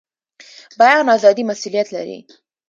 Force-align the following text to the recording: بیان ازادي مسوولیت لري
بیان 0.79 1.05
ازادي 1.15 1.43
مسوولیت 1.49 1.87
لري 1.95 2.19